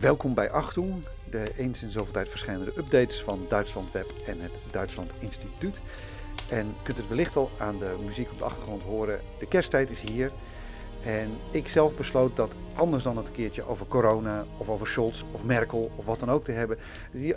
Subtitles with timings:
[0.00, 4.52] Welkom bij Achtung, de eens in zoveel tijd verschijnende updates van Duitsland Web en het
[4.70, 5.80] Duitsland Instituut.
[6.50, 9.20] En kunt het wellicht al aan de muziek op de achtergrond horen.
[9.38, 10.30] De kersttijd is hier.
[11.04, 15.44] En ik zelf besloot dat anders dan het keertje over corona of over Scholz of
[15.44, 16.78] Merkel of wat dan ook te hebben,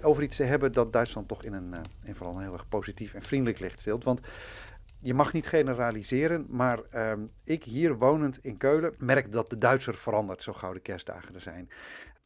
[0.01, 2.69] over iets te hebben dat Duitsland toch in een, uh, in vooral een heel erg
[2.69, 4.03] positief en vriendelijk licht stelt.
[4.03, 4.19] Want
[4.99, 9.95] je mag niet generaliseren, maar um, ik hier wonend in Keulen merk dat de Duitser
[9.95, 11.69] verandert zo gauw de kerstdagen er zijn.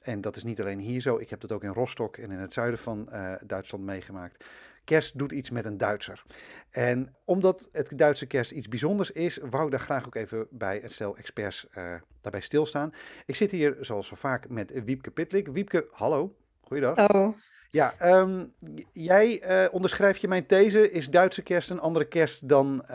[0.02, 2.40] En dat is niet alleen hier zo, ik heb dat ook in Rostock en in
[2.40, 4.46] het zuiden van uh, Duitsland meegemaakt.
[4.84, 6.24] Kerst doet iets met een Duitser.
[6.70, 10.84] En omdat het Duitse kerst iets bijzonders is, wou ik daar graag ook even bij
[10.84, 12.94] een stel experts uh, daarbij stilstaan.
[13.26, 15.48] Ik zit hier zoals zo vaak met Wiepke Pitlik.
[15.48, 16.36] Wiepke, hallo.
[16.62, 17.10] Goeiedag.
[17.10, 17.38] Oh.
[17.70, 18.54] Ja, um,
[18.92, 20.92] jij uh, onderschrijft je mijn these.
[20.92, 22.86] Is Duitse kerst een andere kerst dan,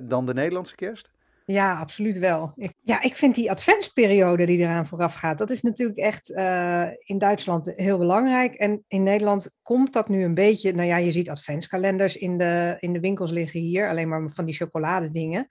[0.00, 1.10] dan de Nederlandse kerst?
[1.46, 2.52] Ja, absoluut wel.
[2.56, 6.86] Ik, ja, ik vind die adventsperiode die eraan vooraf gaat, dat is natuurlijk echt uh,
[6.98, 8.54] in Duitsland heel belangrijk.
[8.54, 12.76] En in Nederland komt dat nu een beetje, nou ja, je ziet adventskalenders in de,
[12.78, 15.46] in de winkels liggen hier, alleen maar van die chocoladedingen.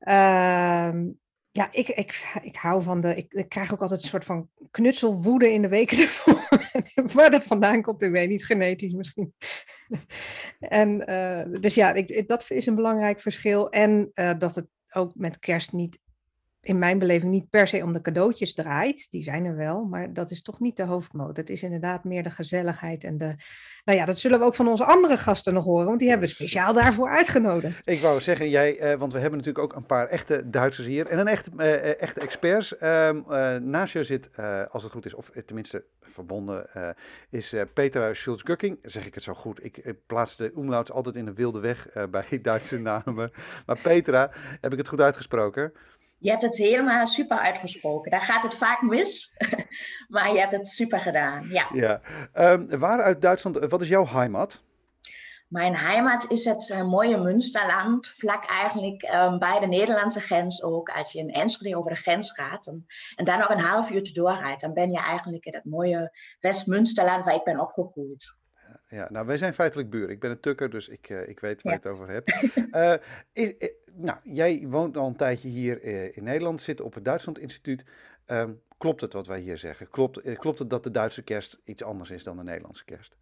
[0.00, 0.92] Uh,
[1.50, 3.16] ja, ik, ik, ik hou van de.
[3.16, 6.68] Ik, krijg ook altijd een soort van knutselwoede in de weken ervoor.
[7.14, 9.34] Waar dat vandaan komt, ik weet niet, genetisch misschien.
[10.58, 13.70] en uh, dus ja, ik, dat is een belangrijk verschil.
[13.70, 15.98] En uh, dat het ook met kerst niet,
[16.62, 19.10] in mijn beleving, niet per se om de cadeautjes draait.
[19.10, 21.36] Die zijn er wel, maar dat is toch niet de hoofdmoot.
[21.36, 23.34] Het is inderdaad meer de gezelligheid en de.
[23.84, 26.28] Nou ja, dat zullen we ook van onze andere gasten nog horen, want die hebben
[26.28, 27.88] we speciaal daarvoor uitgenodigd.
[27.88, 31.06] Ik wou zeggen, jij, eh, want we hebben natuurlijk ook een paar echte Duitsers hier
[31.06, 32.74] en een echte, eh, echte experts.
[32.82, 33.10] Uh,
[33.56, 36.66] naast je zit, eh, als het goed is, of tenminste verbonden,
[37.30, 38.78] is Petra Schulz-Gukking.
[38.82, 39.64] Zeg ik het zo goed?
[39.64, 43.30] Ik, plaats de umlauts altijd in de wilde weg bij Duitse namen.
[43.66, 45.72] Maar Petra, heb ik het goed uitgesproken?
[46.22, 48.10] Je hebt het helemaal super uitgesproken.
[48.10, 49.34] Daar gaat het vaak mis,
[50.08, 51.48] maar je hebt het super gedaan.
[51.48, 51.68] Ja.
[51.72, 52.00] ja.
[52.52, 54.62] Um, waar uit Duitsland, wat is jouw heimat?
[55.48, 60.88] Mijn heimat is het uh, mooie Münsterland, vlak eigenlijk um, bij de Nederlandse grens ook.
[60.88, 64.12] Als je in Enschede over de grens gaat en, en dan nog een half uur
[64.12, 68.34] doorrijdt, dan ben je eigenlijk in het mooie West-Münsterland waar ik ben opgegroeid.
[68.92, 70.10] Ja, nou, wij zijn feitelijk buren.
[70.10, 71.78] Ik ben een tukker, dus ik, uh, ik weet waar ja.
[71.82, 72.32] je het over hebt.
[72.72, 72.94] uh,
[73.44, 75.82] is, is, nou, jij woont al een tijdje hier
[76.16, 77.84] in Nederland, zit op het Duitsland Instituut.
[78.26, 79.90] Um, klopt het wat wij hier zeggen?
[79.90, 83.16] Klopt, klopt het dat de Duitse kerst iets anders is dan de Nederlandse kerst?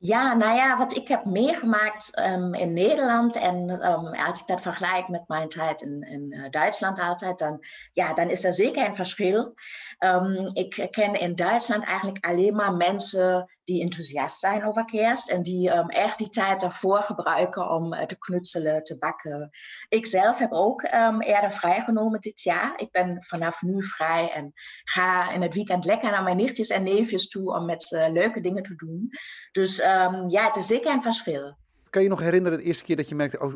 [0.00, 4.60] Ja, nou ja, wat ik heb meegemaakt um, in Nederland en um, als ik dat
[4.60, 8.86] vergelijk met mijn tijd in, in uh, Duitsland altijd, dan, ja, dan is er zeker
[8.86, 9.54] een verschil.
[9.98, 15.42] Um, ik ken in Duitsland eigenlijk alleen maar mensen die enthousiast zijn over kerst en
[15.42, 19.50] die echt die tijd daarvoor gebruiken om uh, te knutselen, te bakken.
[19.88, 22.72] Ik zelf heb ook eerder vrijgenomen dit jaar.
[22.76, 24.52] Ik ben vanaf nu vrij en
[24.84, 28.40] ga in het weekend lekker naar mijn nichtjes en neefjes toe om met ze leuke
[28.40, 29.10] dingen te doen.
[29.52, 31.56] Dus um, ja, het is zeker een verschil.
[31.90, 33.54] Kan je nog herinneren de eerste keer dat je merkte, oh,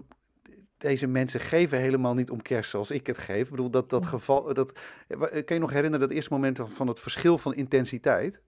[0.76, 3.44] deze mensen geven helemaal niet om kerst zoals ik het geef?
[3.44, 4.72] Ik bedoel, dat, dat geval, dat,
[5.18, 8.42] kan je nog herinneren dat eerste moment van het verschil van intensiteit?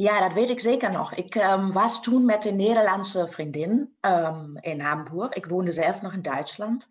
[0.00, 1.14] Ja, dat weet ik zeker nog.
[1.14, 5.32] Ik um, was toen met een Nederlandse vriendin um, in Hamburg.
[5.32, 6.86] Ik woonde zelf nog in Duitsland.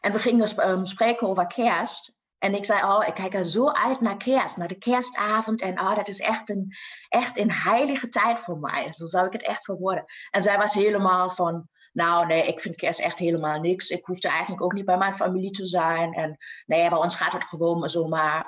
[0.00, 0.48] En we gingen
[0.86, 2.12] spreken over kerst.
[2.38, 5.60] En ik zei, oh, ik kijk er zo uit naar kerst, naar de kerstavond.
[5.60, 6.76] En oh, dat is echt een,
[7.08, 8.92] echt een heilige tijd voor mij.
[8.92, 10.04] Zo zou ik het echt verwoorden.
[10.30, 13.88] En zij was helemaal van, nou nee, ik vind kerst echt helemaal niks.
[13.88, 16.12] Ik hoefde eigenlijk ook niet bij mijn familie te zijn.
[16.12, 18.46] En nee, bij ons gaat het gewoon zomaar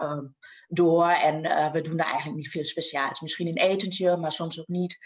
[0.73, 1.09] door.
[1.09, 3.21] En uh, we doen er eigenlijk niet veel speciaals.
[3.21, 4.99] Misschien een etentje, maar soms ook niet.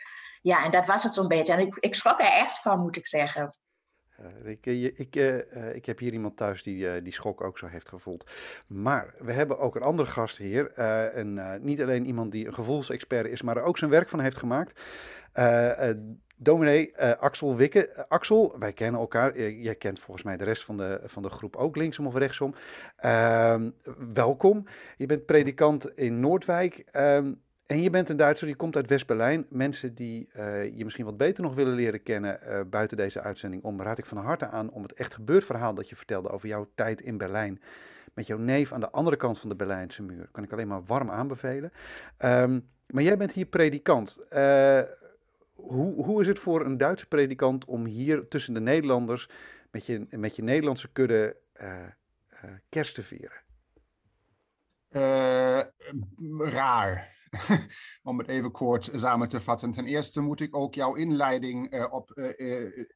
[0.42, 1.52] Ja, en dat was het zo'n beetje.
[1.52, 3.58] En ik, ik schrok er echt van, moet ik zeggen.
[4.44, 8.30] Ik, ik, uh, ik, heb hier iemand thuis die die schok ook zo heeft gevoeld.
[8.66, 10.72] Maar we hebben ook een andere gast hier.
[10.72, 14.36] en, niet alleen iemand die een gevoelsexpert is, maar er ook zijn werk van heeft
[14.36, 14.80] gemaakt.
[16.36, 18.06] Dominee Axel Wikke.
[18.08, 19.40] Axel, wij kennen elkaar.
[19.40, 22.54] jij kent volgens mij de rest van de, van de groep ook, linksom of rechtsom.
[22.96, 23.70] Ehm,
[24.12, 24.64] welkom.
[24.96, 26.84] Je bent predikant in Noordwijk.
[26.92, 27.32] Ehm,
[27.66, 29.46] en je bent een Duitser, je komt uit West-Berlijn.
[29.48, 30.28] Mensen die
[30.74, 32.38] je misschien wat beter nog willen leren kennen
[32.70, 35.88] buiten deze uitzending om, raad ik van harte aan om het echt gebeurd verhaal dat
[35.88, 37.60] je vertelde over jouw tijd in Berlijn.
[38.14, 40.28] Met jouw neef aan de andere kant van de Berlijnse muur.
[40.32, 41.72] Kan ik alleen maar warm aanbevelen.
[42.18, 44.18] Um, maar jij bent hier predikant.
[45.56, 49.28] Hoe, hoe is het voor een Duitse predikant om hier tussen de Nederlanders
[49.70, 51.36] met je, met je Nederlandse kudde
[52.68, 53.44] kerst te vieren?
[56.38, 57.14] raar.
[58.02, 59.70] Om het even kort samen te vatten.
[59.70, 62.10] Ten eerste moet ik ook jouw inleiding op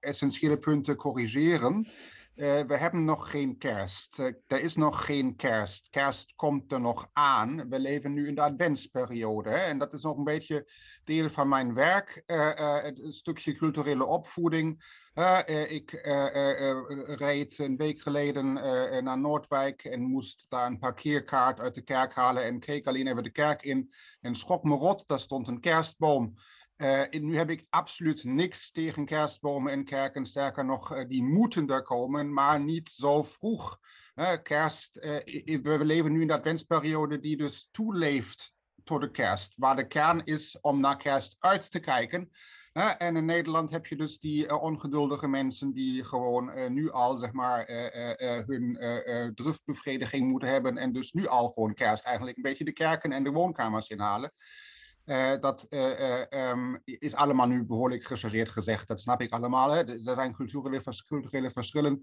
[0.00, 1.86] essentiële punten corrigeren.
[2.34, 4.18] Uh, we hebben nog geen kerst.
[4.18, 5.88] Uh, er is nog geen kerst.
[5.90, 7.68] Kerst komt er nog aan.
[7.68, 9.50] We leven nu in de adventsperiode.
[9.50, 10.70] En dat is nog een beetje
[11.04, 12.22] deel van mijn werk.
[12.26, 14.98] Uh, een stukje culturele opvoeding.
[15.68, 15.90] ik
[17.18, 18.52] reed een week geleden
[19.04, 22.44] naar Noordwijk en moest daar een parkeerkaart uit de kerk halen.
[22.44, 25.08] En keek alleen even de kerk in en schrok me rot.
[25.08, 26.34] Daar stond een kerstboom.
[26.80, 30.26] Uh, nu heb ik absoluut niks tegen kerstbomen in kerken.
[30.26, 33.78] Sterker nog, uh, die moeten er komen, maar niet zo vroeg.
[34.42, 34.94] Kerst,
[35.62, 38.54] we leven nu in de adventsperiode die dus toeleeft
[38.84, 39.54] tot de kerst.
[39.56, 42.30] Waar de kern is om naar kerst uit te kijken.
[42.98, 47.66] en in Nederland heb je dus die ongeduldige mensen die gewoon nu al zeg maar
[48.46, 48.78] hun
[49.34, 50.76] drufbevrediging moeten hebben.
[50.76, 54.32] En dus nu al gewoon kerst eigenlijk een beetje de kerken en de woonkamers inhalen.
[55.10, 58.88] Uh, dat uh, um, is allemaal nu behoorlijk gechargeerd gezegd.
[58.88, 59.70] Dat snap ik allemaal.
[59.70, 59.84] Hè.
[59.84, 62.02] Er zijn culturele, culturele verschillen.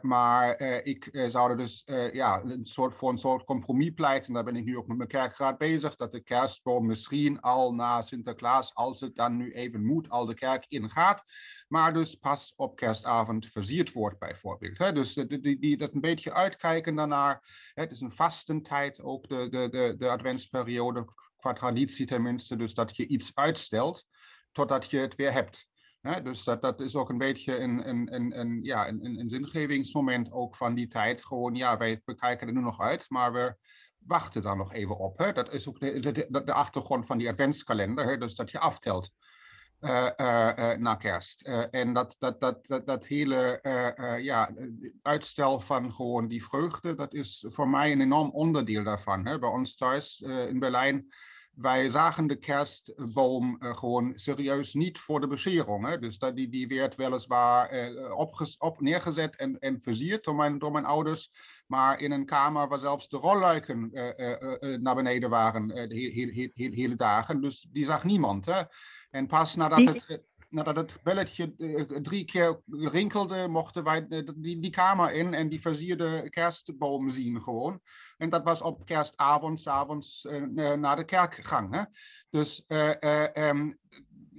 [0.00, 1.82] Maar ik zou er dus
[2.12, 4.32] ja, een soort, voor een soort compromis pleiten.
[4.32, 5.94] Daar ben ik nu ook met mijn kerkraad bezig.
[5.94, 10.34] Dat de kerstboom misschien al na Sinterklaas, als het dan nu even moet, al de
[10.34, 11.22] kerk ingaat.
[11.68, 14.78] Maar dus pas op kerstavond versierd wordt, bijvoorbeeld.
[14.78, 14.92] Hè.
[14.92, 17.70] Dus die, die, dat een beetje uitkijken daarnaar.
[17.74, 21.04] Het is een vastentijd, ook de, de, de, de adventsperiode
[21.46, 24.06] qua traditie tenminste, dus dat je iets uitstelt
[24.52, 25.68] totdat je het weer hebt.
[26.22, 30.32] dus dat, dat is ook een beetje een, een, een, een, ja, een, een zingevingsmoment
[30.32, 31.24] ook van die tijd.
[31.24, 33.56] Gewoon, ja, wij, we kijken er nu nog uit, maar we
[33.98, 35.18] wachten daar nog even op.
[35.18, 35.32] Hè.
[35.32, 39.10] Dat is ook de, de, de, achtergrond van die adventskalender, hè, dus dat je aftelt.
[39.80, 41.40] Uh, na kerst.
[41.70, 43.60] en dat, dat, dat, dat, dat hele
[44.22, 44.54] ja,
[45.02, 49.26] uitstel van gewoon die vreugde, dat is voor mij een enorm onderdeel daarvan.
[49.26, 49.38] Hè.
[49.38, 51.06] Bij ons thuis in Berlijn
[51.56, 55.86] wij zagen de kerstboom uh, gewoon serieus niet voor de bescherung.
[55.86, 55.98] Hè?
[55.98, 60.58] Dus dat, die, die werd weliswaar uh, opges, op, neergezet en, en versierd door mijn,
[60.58, 61.30] door mijn ouders.
[61.66, 67.40] Maar in een kamer waar zelfs de rolluiken uh, naar beneden waren de hele, dagen.
[67.40, 68.46] Dus die zag niemand.
[68.46, 68.62] Hè?
[69.10, 74.06] En pas nadat het nadat het belletje uh, drie keer rinkelde, mochten wij
[74.36, 77.80] die, die kamer in en die versierde kerstboom zien gewoon.
[78.16, 81.74] En dat was op kerstavond, s'avonds uh, naar de kerkgang.
[81.74, 81.82] Hè?
[82.30, 82.64] Dus
[83.34, 83.78] um,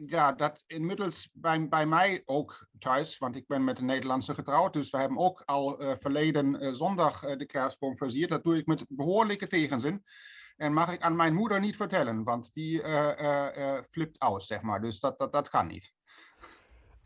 [0.06, 4.74] ja, dat inmiddels bij, bij mij ook thuis, want ik ben met een Nederlandse getrouwd,
[4.74, 8.30] dus we hebben ook al verleden zondag de kerstboom versierd.
[8.30, 10.04] Dat doe ik met behoorlijke tegenzin.
[10.56, 12.82] En mag ik aan mijn moeder niet vertellen, want die
[13.90, 14.82] flipt aus, zeg maar.
[14.82, 15.96] Dus dat, dat, dat kan niet.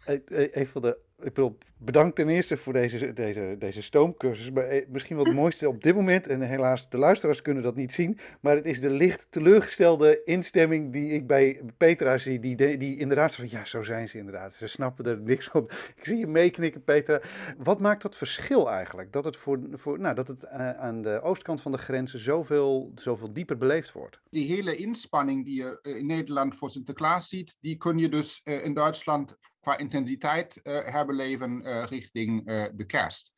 [0.06, 4.51] Even de ik bedoel, bedankt ten eerste voor deze, deze, deze stoomcursus.
[4.51, 7.75] Maar eh, misschien wel het mooiste op dit moment, en helaas de luisteraars kunnen dat
[7.75, 12.77] niet zien, maar het is de licht teleurgestelde instemming die ik bij Petra zie, die,
[12.77, 14.53] die inderdaad van, ja, zo zijn ze inderdaad.
[14.53, 15.69] Ze snappen er niks van.
[15.95, 17.21] Ik zie je meeknikken, Petra.
[17.57, 19.12] Wat maakt dat verschil eigenlijk?
[19.12, 22.92] Dat het, voor, voor, nou, dat het uh, aan de oostkant van de grenzen zoveel,
[22.95, 24.21] zoveel dieper beleefd wordt?
[24.30, 28.63] Die hele inspanning die je in Nederland voor Sinterklaas ziet, die kun je dus uh,
[28.63, 33.33] in Duitsland qua intensiteit uh, herbeleven uh, richting uh, de kerst.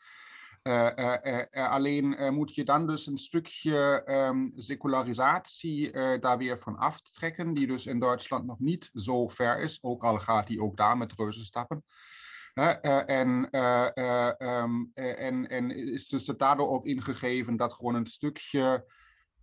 [1.52, 7.86] alleen moet je dan dus een stukje um, secularisatie daar weer van aftrekken, die dus
[7.86, 11.44] in Duitsland nog niet zo ver is, ook al gaat die ook daar met reuze
[11.44, 11.84] stappen.
[12.54, 13.58] en,
[14.48, 18.86] um, en, en is dus daardoor ook ingegeven dat gewoon een stukje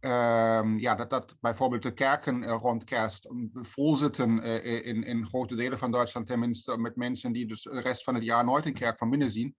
[0.00, 5.26] Um, ja, dat, dat bijvoorbeeld de kerken uh, rond kerst vol zitten uh, in, in
[5.26, 8.66] grote delen van Duitsland, tenminste met mensen die dus de rest van het jaar nooit
[8.66, 9.56] een kerk van binnen zien.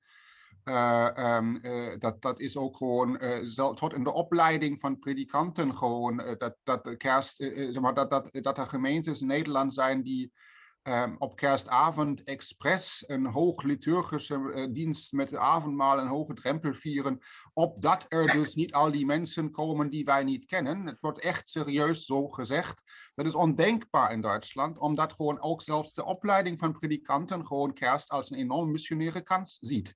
[0.64, 1.62] Uh, um,
[2.00, 3.20] dat, dat is ook gewoon
[3.76, 7.40] tot in de opleiding van predikanten gewoon dat, dat kerst,
[7.80, 10.32] maar, dat, dat, dat er gemeentes in Nederland zijn die
[10.84, 16.74] um, op kerstavond expres een hoog liturgische uh, dienst met het avondmaal een hoge drempel
[16.74, 17.20] vieren,
[17.54, 20.86] opdat er dus niet al die mensen komen die wij niet kennen.
[20.86, 22.82] Het wordt echt serieus zo gezegd.
[23.16, 28.10] Dat is ondenkbaar in Duitsland, omdat gewoon ook zelfs de opleiding van predikanten gewoon kerst
[28.10, 29.96] als een enorm missionaire kans ziet.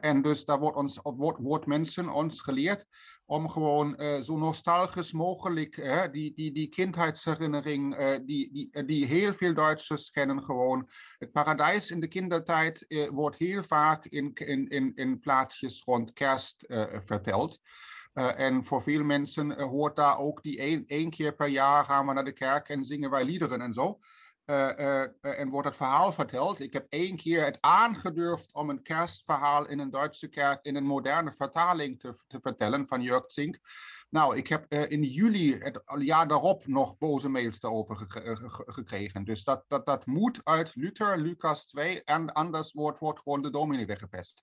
[0.00, 2.86] en dus daar wordt, ons, wordt, wordt mensen ons geleerd
[3.26, 9.34] om gewoon uh, zo nostalgisch mogelijk die, die, die kindheidsherinnering, uh, die, die, die heel
[9.34, 10.88] veel Duitsers kennen gewoon.
[11.18, 16.64] Het paradijs in de kindertijd wordt heel vaak in, in, in, in plaatjes rond kerst
[17.02, 17.60] verteld.
[18.14, 22.12] en voor veel mensen hoort daar ook die één, één keer per jaar gaan we
[22.12, 23.98] naar de kerk en zingen wij liederen en zo.
[24.46, 26.60] Uh, uh, en wordt het verhaal verteld.
[26.60, 30.84] Ik heb één keer het aangedurfd om een kerstverhaal in een Duitse kerk in een
[30.84, 33.58] moderne vertaling te, te vertellen van Jörg Zink.
[34.10, 37.96] Nou, ik heb in juli het jaar daarop nog boze mails daarover
[38.66, 39.24] gekregen.
[39.24, 43.50] Dus dat, dat, dat moet uit Luther, Lucas 2, en anders wordt, wordt gewoon de
[43.50, 44.42] dominee weggepest.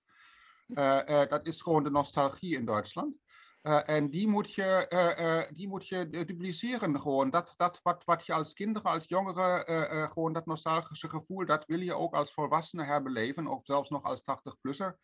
[1.28, 3.23] dat is gewoon de nostalgie in Duitsland.
[3.64, 7.30] En die moet je, die moet je dupliceren gewoon.
[7.30, 11.80] Dat, dat wat, wat je als kinderen, als jongeren, gewoon dat nostalgische gevoel, dat wil
[11.80, 13.46] je ook als volwassene herbeleven.
[13.46, 14.98] Of zelfs nog als 80-plusser.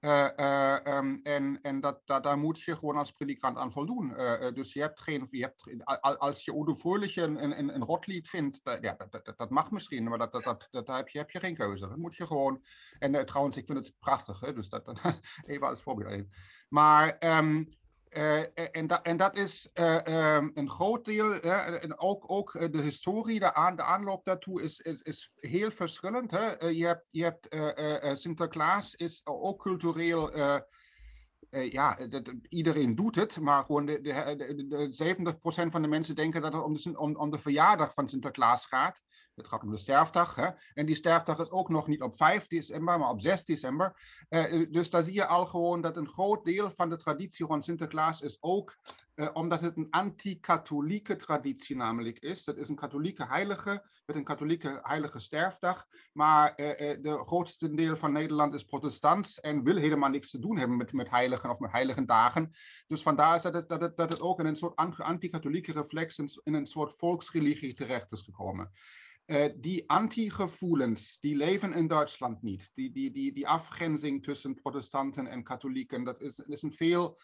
[0.00, 4.08] Uh, uh, um, en en dat, dat, daar moet je gewoon als predikant aan voldoen.
[4.54, 5.84] Dus je hebt geen, je hebt,
[6.18, 10.04] als je Fröhlich een, een, een rotlied vindt, dat, ja, dat, dat, dat, mag misschien,
[10.04, 11.88] maar dat, dat, dat, dat heb, je, heb je geen keuze.
[11.88, 12.64] Dat moet je gewoon.
[12.98, 15.00] En trouwens, ik vind het prachtig, hè, dus dat,
[15.46, 16.26] even als voorbeeld.
[16.68, 17.64] Maar uh,
[18.10, 23.38] en, dat, en dat is uh, um, een groot deel, en ook, ook de historie,
[23.38, 26.30] de, aan, de aanloop daartoe is, is, is heel verschillend.
[26.30, 26.66] Hè?
[26.66, 27.48] je hebt, je hebt
[28.20, 30.36] Sinterklaas is ook cultureel,
[31.50, 36.42] ja, dat, iedereen doet het, maar gewoon de, de, de, 70% van de mensen denken
[36.42, 39.02] dat het om de, om, om de verjaardag van Sinterklaas gaat.
[39.40, 40.34] Het gaat om de sterfdag.
[40.34, 40.48] Hè?
[40.74, 43.96] En die sterfdag is ook nog niet op 5 december, maar op 6 december.
[44.28, 47.64] Uh, dus daar zie je al gewoon dat een groot deel van de traditie rond
[47.64, 48.76] Sinterklaas is ook,
[49.14, 52.44] uh, omdat het een anti-katholieke traditie namelijk is.
[52.44, 55.86] Dat is een katholieke heilige met een katholieke heilige sterfdag.
[56.12, 60.56] Maar uh, de grootste deel van Nederland is protestants en wil helemaal niks te doen
[60.56, 62.50] hebben met, met heiligen of met heilige dagen.
[62.86, 66.18] Dus vandaar is dat het, dat het, dat het ook in een soort anti-katholieke reflex
[66.18, 68.70] in een soort volksreligie terecht is gekomen.
[69.30, 72.70] Uh, die anti-gevoelens, die leven in Duitsland niet.
[72.72, 77.18] Die, die, die, die afgrenzing tussen protestanten en katholieken, dat is, is een veel,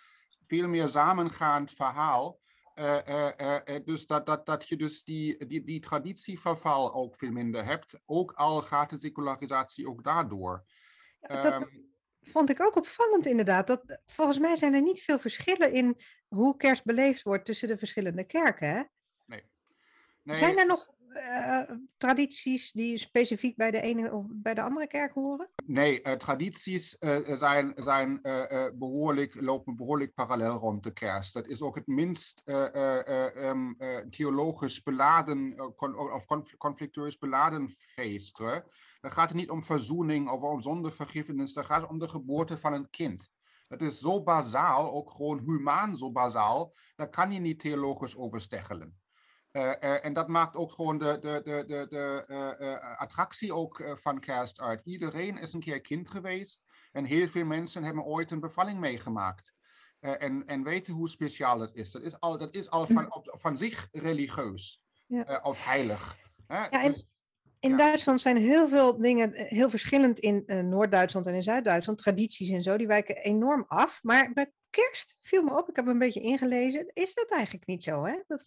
[0.47, 2.41] veel meer samengaand verhaal.
[2.75, 7.65] Uh, uh, dus dat, dat, dat je dus die, die, die traditieverval ook veel minder
[7.65, 7.99] hebt.
[8.05, 10.65] Ook al gaat de secularisatie ook daardoor.
[11.21, 13.67] Ja, dat um, vond ik ook opvallend inderdaad.
[13.67, 15.97] Dat, volgens mij zijn er niet veel verschillen in
[16.29, 18.69] hoe kerst beleefd wordt tussen de verschillende kerken.
[18.69, 18.83] Hè?
[19.25, 19.43] Nee.
[20.23, 20.37] nee.
[20.37, 21.61] Zijn er nog uh,
[21.97, 25.49] tradities die specifiek bij de ene of bij de andere kerk horen?
[25.65, 28.21] Nee, uh, tradities uh, zijn, zijn
[28.75, 31.35] behoorlijk, lopen behoorlijk parallel rond de kerst.
[31.35, 33.77] Dat is ook het minst um,
[34.11, 35.55] theologisch beladen
[36.13, 36.27] of
[36.59, 38.39] conflictueus beladen feest.
[39.01, 42.59] Dan gaat het niet om verzoening of om zondevergiffenis, dan gaat het om de geboorte
[42.59, 43.31] van een kind.
[43.69, 48.41] Dat is zo bazaal, ook gewoon humaan zo bazaal, daar kan je niet theologisch over
[48.41, 48.99] steggelen.
[49.57, 52.25] Uh, uh, en dat maakt ook gewoon de, de, de, de, de
[52.61, 54.81] uh, attractie ook van kerst uit.
[54.85, 59.53] Iedereen is een keer kind geweest en heel veel mensen hebben ooit een bevalling meegemaakt.
[60.01, 61.91] en, en weten hoe speciaal het is.
[61.91, 65.41] Dat is al, dat is al van, op, van zich religieus ja.
[65.43, 66.19] of heilig.
[66.49, 67.07] Ja, en
[67.61, 67.77] in ja.
[67.77, 71.99] Duitsland zijn heel veel dingen heel verschillend in Noord-Duitsland en in Zuid-Duitsland.
[71.99, 74.03] Tradities en zo, die wijken enorm af.
[74.03, 77.83] Maar bij kerst viel me op, ik heb een beetje ingelezen, is dat eigenlijk niet
[77.83, 78.23] zo, hè?
[78.27, 78.45] Dat,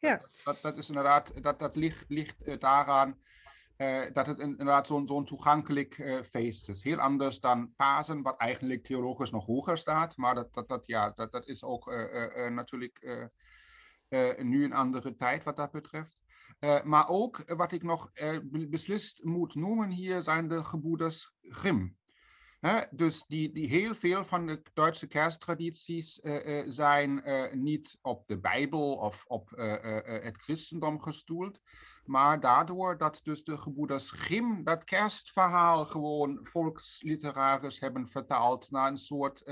[0.00, 0.20] ja.
[0.62, 3.18] Dat, is inderdaad, dat, dat ligt, ligt uh, daaraan
[3.76, 6.82] uh, dat het inderdaad zo'n zo'n toegankelijk uh, feest is.
[6.82, 10.16] Heel anders dan Pasen, wat eigenlijk theologisch nog hoger staat.
[10.16, 11.86] Maar dat, dat, dat, ja, dat, dat is ook
[12.50, 13.28] natuurlijk
[14.36, 16.22] nu een andere tijd wat dat betreft.
[16.84, 18.10] maar ook wat ik nog
[18.68, 21.99] beslist moet noemen hier zijn de gebroeders Grimm.
[22.90, 28.26] Dus die, die heel veel van de Duitse kersttradities uh, uh, zijn uh, niet op
[28.26, 29.50] de Bijbel of op
[30.04, 31.60] het christendom gestoeld,
[32.04, 38.98] maar daardoor dat dus de gebroeders Grimm dat kerstverhaal gewoon volksliterarisch hebben vertaald naar een
[38.98, 39.42] soort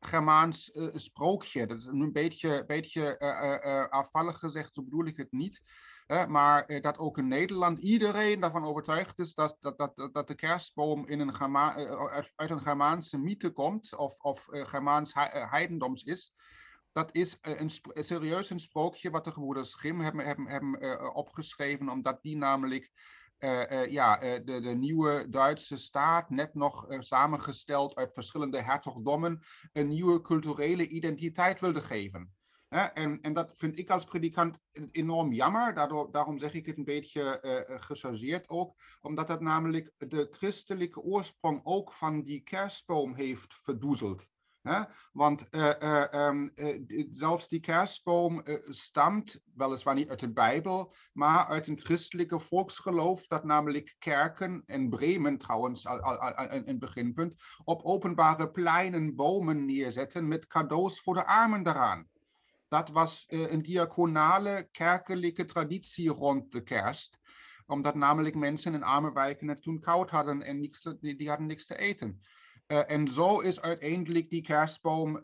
[0.00, 1.66] Germaans sprookje.
[1.66, 3.18] Dat is een beetje, beetje
[3.90, 5.62] afvallig gezegd, zo bedoel ik het niet
[6.12, 10.34] maar eh, dat ook in Nederland iedereen daarvan overtuigd is dat, dat, dat, dat de
[10.34, 15.12] kerstboom in een eh, uit, een Germaanse mythe komt of, of uh, Germaans
[15.50, 16.34] heidendoms is.
[16.92, 17.70] Dat is een,
[18.04, 22.90] serieus een sprookje wat de gebroeders Grimm hebben, hebben, hebben opgeschreven, omdat die namelijk
[23.88, 29.40] ja, de, de, nieuwe Duitse staat, net nog samengesteld uit verschillende hertogdommen,
[29.72, 32.34] een nieuwe culturele identiteit wilde geven.
[32.72, 34.58] En, en, dat vind ik als predikant
[34.90, 35.74] enorm jammer.
[36.10, 37.38] Daarom zeg ik het een beetje
[37.68, 38.74] uh, gechargeerd ook.
[39.00, 44.30] Omdat dat namelijk de christelijke oorsprong ook van die kerstboom heeft verdoezeld.
[45.12, 46.52] Want uh, um,
[47.12, 53.44] zelfs die kerstboom stamt weliswaar niet uit de Bijbel, maar uit een christelijke volksgeloof dat
[53.44, 60.28] namelijk kerken, in Bremen trouwens al, al, al, een beginpunt, op openbare pleinen bomen neerzetten
[60.28, 62.10] met cadeaus voor de armen daaraan
[62.72, 67.18] dat was uh, een diaconale kerkelijke traditie rond de kerst.
[67.66, 71.46] Omdat namelijk mensen in arme wijken het toen koud hadden en niks die, die hadden
[71.46, 72.20] niks te eten.
[72.66, 75.22] Uh, en zo is uiteindelijk die kerstboom uh,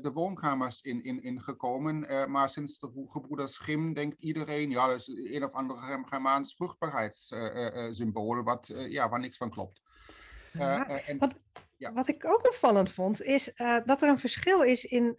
[0.00, 2.30] de woonkamers in, in, ingekomen.
[2.30, 3.58] maar sinds de gebroeders
[3.94, 9.50] denkt iedereen, ja, dat is een of andere Germaans vruchtbaarheidssymbool, wat, ja, waar niks van
[9.50, 9.80] klopt.
[10.52, 11.34] Ja, en, wat,
[11.76, 11.92] Ja.
[11.92, 13.52] Wat ik ook opvallend vond, is
[13.84, 15.14] dat er een verschil is in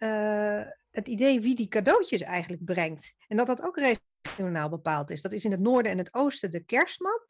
[0.90, 3.14] het idee wie die cadeautjes eigenlijk brengt.
[3.28, 3.78] En dat dat ook
[4.22, 5.22] regionaal bepaald is.
[5.22, 7.20] Dat is in het noorden en het oosten de kerstman.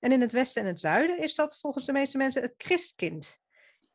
[0.00, 3.38] En in het westen en het zuiden is dat volgens de meeste mensen het christkind.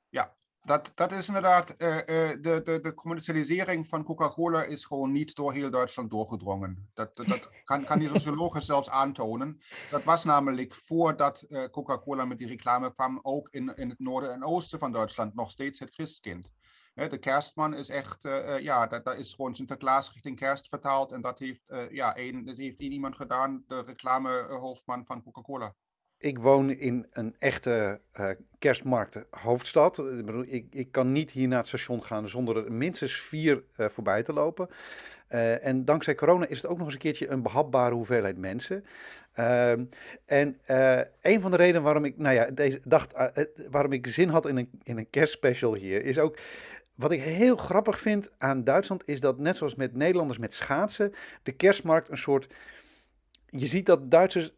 [0.09, 5.35] Ja, dat, dat is inderdaad, uh, de, de, de commercialisering van Coca-Cola is gewoon niet
[5.35, 6.89] door heel Duitsland doorgedrongen.
[6.93, 9.61] Dat, dat kan, kan die sociologen zelfs aantonen.
[9.91, 14.33] Dat was namelijk voordat uh, Coca-Cola met die reclame kwam, ook in, in het noorden
[14.33, 16.51] en oosten van Duitsland nog steeds het christkind.
[17.07, 18.21] De kerstman is echt,
[18.59, 21.11] ja, daar is gewoon Sinterklaas richting kerst vertaald.
[21.11, 25.75] En dat heeft, ja, één, dat heeft één iemand gedaan, de reclamehoofdman van Coca-Cola
[26.19, 28.29] ik woon in een echte uh,
[28.59, 29.97] kerstmarkt hoofdstad.
[29.97, 33.63] Ik, bedoel, ik, ik, kan niet hier naar het station gaan zonder er minstens vier
[33.75, 34.69] voorbij te lopen.
[35.61, 38.85] En dankzij corona is het ook nog eens een keertje een behapbare hoeveelheid mensen.
[39.33, 39.85] Ehm,
[40.25, 40.59] en
[41.21, 43.13] een van de redenen waarom ik, nou ja, deze, dacht,
[43.69, 46.37] waarom ik zin had in een, in een kerstspecial hier, is ook
[46.99, 51.13] wat ik heel grappig vind aan Duitsland, is dat net zoals met Nederlanders met schaatsen,
[51.43, 52.47] de kerstmarkt een soort.
[53.49, 54.51] Je ziet dat Duitsers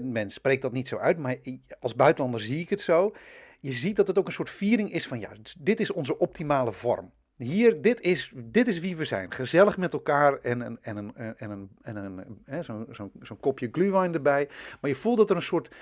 [0.00, 1.36] men spreekt dat niet zo uit, maar
[1.80, 3.14] als buitenlander zie ik het zo.
[3.60, 6.72] Je ziet dat het ook een soort viering is van ja, dit is onze optimale
[6.72, 7.12] vorm.
[7.36, 9.32] Hier, dit is, dit is wie we zijn.
[9.32, 11.96] Gezellig met elkaar en, en, en, een, en, een, en
[12.44, 14.48] een, zo'n zo zo kopje glühwein erbij.
[14.80, 15.74] Maar je voelt dat er een soort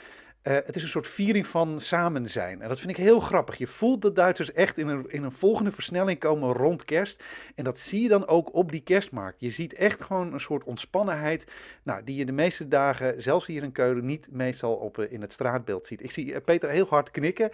[0.45, 2.63] uh, het is een soort viering van samen zijn.
[2.63, 3.57] En dat vind ik heel grappig.
[3.57, 7.25] Je voelt de Duitsers echt in een, in een volgende versnelling komen rond kerst.
[7.55, 9.41] En dat zie je dan ook op die kerstmarkt.
[9.41, 11.47] Je ziet echt gewoon een soort ontspannenheid.
[11.83, 15.21] Nou, die je de meeste dagen, zelfs hier in Keulen, niet meestal op, uh, in
[15.21, 16.03] het straatbeeld ziet.
[16.03, 17.51] Ik zie uh, Peter heel hard knikken.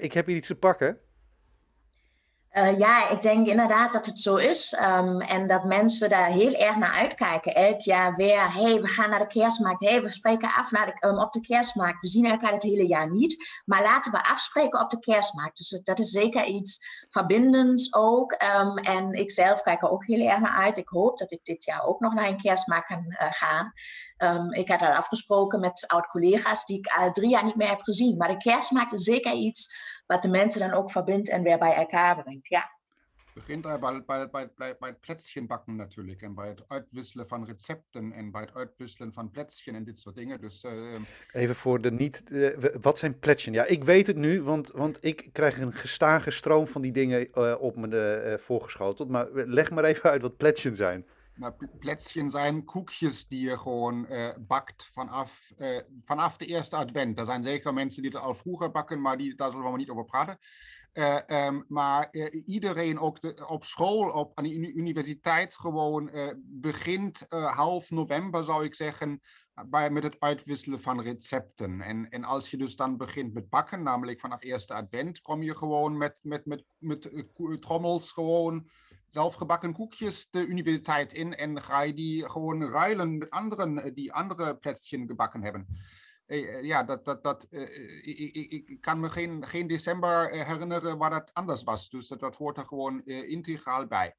[0.00, 0.98] ik heb hier iets te pakken.
[2.52, 4.76] Uh, ja, ik denk inderdaad dat het zo is.
[4.80, 7.54] Um, en dat mensen daar heel erg naar uitkijken.
[7.54, 9.80] Elk jaar weer, hey, we gaan naar de kerstmarkt.
[9.80, 12.00] hey, we spreken af naar de, um, op de kerstmarkt.
[12.00, 13.62] We zien elkaar het hele jaar niet.
[13.64, 15.56] Maar laten we afspreken op de kerstmarkt.
[15.56, 18.32] Dus dat is zeker iets verbindends ook.
[18.32, 20.78] Um, en ik zelf kijk er ook heel erg naar uit.
[20.78, 23.72] Ik hoop dat ik dit jaar ook nog naar een kerstmarkt kan uh, gaan.
[24.50, 28.16] Ik had al afgesproken met oud-collega's die ik al drie jaar niet meer heb gezien.
[28.16, 29.74] Maar de kerstmarkt is zeker iets
[30.06, 32.48] wat de mensen dan ook verbindt en weer bij elkaar brengt.
[32.48, 32.70] Ja.
[33.34, 38.12] Begint bij, bij, bij, bij, bij het plätzchenbakken natuurlijk en bij het uitwisselen van recepten
[38.12, 40.40] en bij het uitwisselen van plätzchen en dit soort dingen.
[40.40, 40.94] Dus, uh...
[41.32, 43.52] Even voor de niet, uh, wat zijn plätzchen?
[43.52, 47.28] Ja, ik weet het nu, want, want ik krijg een gestage stroom van die dingen
[47.38, 49.08] uh, op me voorgeschoteld.
[49.08, 51.06] Maar leg maar even uit wat plätzchen zijn.
[51.78, 54.06] Plätzchen zijn koekjes die je gewoon
[54.38, 55.52] bakt vanaf,
[56.04, 57.18] vanaf de eerste advent.
[57.18, 59.90] Er zijn zeker mensen die het al vroeger bakken, maar die, daar zullen we niet
[59.90, 60.38] over praten.
[60.92, 67.26] Uh, um, maar uh, iedereen ook op school, op, aan de universiteit gewoon uh, begint
[67.28, 69.20] half november, zou ik zeggen,
[69.66, 71.80] bij, met het uitwisselen van recepten.
[71.80, 75.56] En, en als je dus dan begint met bakken, namelijk vanaf eerste advent, kom je
[75.56, 77.10] gewoon met, met, met, met
[77.60, 78.68] trommels gewoon
[79.12, 84.56] zelfgebakken koekjes de universiteit in en ga je die gewoon ruilen met anderen die andere
[84.56, 85.66] plätzchen gebakken hebben.
[86.26, 91.30] Eh, ja, dat, dat, dat, ik, ik, kan me geen, geen december herinneren waar dat
[91.32, 91.88] anders was.
[91.88, 94.16] Dus dat, dat hoort er gewoon integraal bij.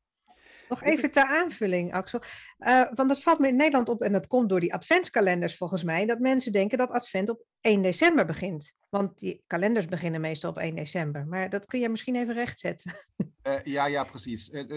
[0.69, 2.21] Nog even ter aanvulling, Axel.
[2.93, 6.05] Want dat valt me in Nederland op en dat komt door die adventskalenders volgens mij.
[6.05, 8.73] Dat mensen denken dat advent op 1 december begint.
[8.89, 11.27] Want die kalenders beginnen meestal op 1 december.
[11.27, 12.91] Maar dat kun je misschien even rechtzetten.
[13.47, 14.49] Uh, ja, ja, precies.
[14.49, 14.69] Uh,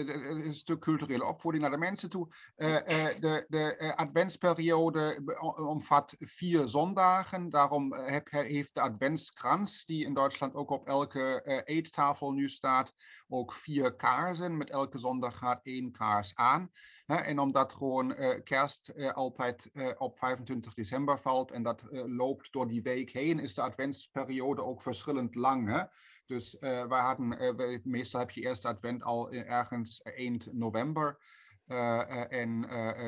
[0.45, 2.27] een stuk culturele opvoeding naar de mensen toe.
[2.57, 5.19] de de adventsperiode
[5.55, 7.49] omvat vier zondagen.
[7.49, 7.95] Daarom
[8.29, 12.93] heeft de adventskrans, die in Duitsland ook op elke eettafel nu staat,
[13.27, 14.57] ook vier kaarsen.
[14.57, 16.71] Met elke zondag gaat één kaars aan.
[17.05, 23.09] en omdat gewoon kerst altijd op 25 december valt en dat loopt door die week
[23.11, 25.67] heen, is de adventsperiode ook verschillend lang.
[25.67, 25.83] Hè?
[26.27, 31.17] Dus uh, wij hadden, uh, meestal heb je eerste advent al ergens eind november.
[32.29, 32.61] En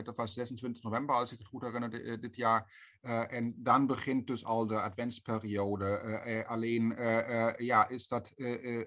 [0.03, 2.71] dat was 26 november, als ik het goed herinner, dit jaar.
[3.29, 6.45] en dan begint dus al de adventsperiode.
[6.47, 6.95] alleen
[7.57, 8.33] ja, is dat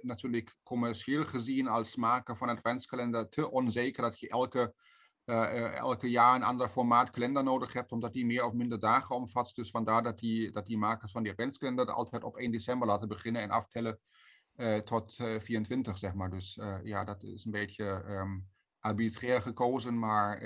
[0.02, 4.74] natuurlijk commercieel gezien als maker van adventskalender te onzeker dat je elke
[5.24, 9.52] elke jaar een ander formaat kalender nodig hebt, omdat die meer of minder dagen omvat.
[9.54, 13.08] Dus vandaar dat die, dat die makers van die adventskalender altijd op 1 december laten
[13.08, 13.98] beginnen en aftellen
[14.84, 16.30] tot uh, 24, zeg maar.
[16.30, 20.42] Dus ja, dat is een beetje um, arbitrair gekozen, maar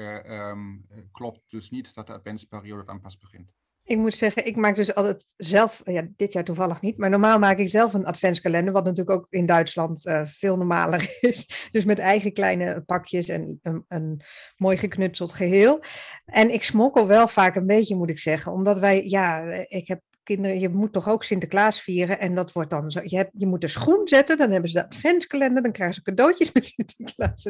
[0.50, 3.52] um, klopt dus niet dat de adventsperiode dan pas begint.
[3.88, 7.38] Ik moet zeggen, ik maak dus altijd zelf, ja, dit jaar toevallig niet, maar normaal
[7.38, 11.68] maak ik zelf een adventskalender, wat natuurlijk ook in Duitsland veel normaler is.
[11.70, 14.20] Dus met eigen kleine pakjes en een, een,
[14.56, 15.80] mooi geknutseld geheel.
[16.24, 20.00] En ik smokkel wel vaak een beetje, moet ik zeggen, omdat wij, ja, ik heb
[20.26, 22.18] kinderen, je moet toch ook Sinterklaas vieren.
[22.18, 23.00] En dat wordt dan zo.
[23.04, 26.02] Je, hebt, je moet de schoen zetten, dan hebben ze de adventskalender, dan krijgen ze
[26.02, 27.42] cadeautjes met Sinterklaas.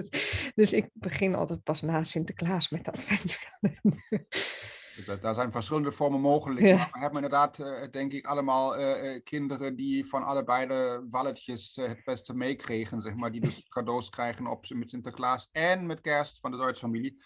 [0.54, 4.02] Dus, ik begin altijd pas na Sinterklaas met de adventskalender.
[5.20, 6.60] Daar zijn verschillende vormen mogelijk.
[6.60, 6.88] Ja.
[6.92, 11.86] we hebben inderdaad, uh, denk ik, allemaal uh, kinderen die van allebei de walletjes uh,
[11.88, 13.32] het beste meekregen, zeg maar.
[13.32, 17.22] Die dus cadeaus krijgen op, met Sinterklaas en met kerst van de Duitse familie.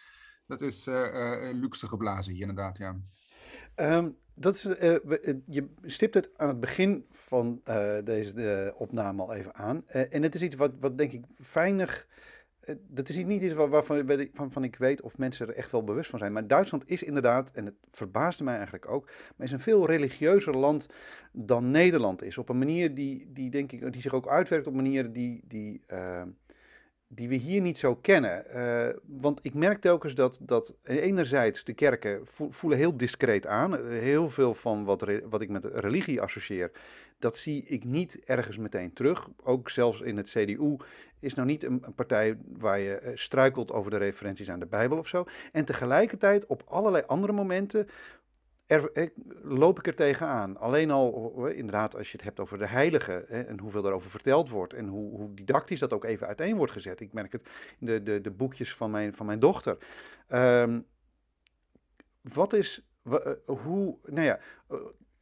[0.47, 0.85] Dat is
[1.53, 2.97] luxe geblazen hier inderdaad, ja.
[3.81, 4.63] Um, dat is,
[5.47, 7.63] je stipt het aan het begin van
[8.05, 9.87] deze opname al even aan.
[9.87, 12.07] en het is iets wat, wat denk ik fijnig
[12.61, 16.11] eh, dat is niet iets waarvan, waarvan ik weet of mensen er echt wel bewust
[16.11, 16.33] van zijn.
[16.33, 20.57] Maar Duitsland is inderdaad, en het verbaasde mij eigenlijk ook, maar is een veel religieuzer
[20.57, 20.89] land
[21.33, 22.39] dan Nederland is.
[22.39, 25.81] Op een manier die, die denk ik, die zich ook uitwerkt op manieren die, die,
[25.93, 26.23] uh,
[27.13, 28.45] die we hier niet zo kennen.
[28.55, 32.21] Uh, want ik merk telkens dat, dat enerzijds de kerken
[32.51, 33.87] voelen heel discreet aan.
[33.87, 36.71] Heel veel van wat, wat ik met religie associeer,
[37.19, 39.29] dat zie ik niet ergens meteen terug.
[39.43, 40.77] Ook zelfs in het CDU
[41.21, 44.99] is nou niet een, partij waar je eh, struikelt over de referenties aan de Bijbel
[44.99, 45.25] of zo.
[45.53, 47.89] En tegelijkertijd op allerlei andere momenten
[48.71, 49.09] er, eh,
[49.43, 50.57] loop ik er tegenaan.
[50.57, 54.49] Alleen al, inderdaad, als je het hebt over de heiligen hè, en hoeveel daarover verteld
[54.49, 57.01] wordt en hoe, hoe, didactisch dat ook even uiteen wordt gezet.
[57.01, 59.77] Ik merk het in de, de, de boekjes van mijn, van mijn dochter.
[60.29, 60.87] Um,
[62.21, 64.39] wat is, uh, hoe, nou ja,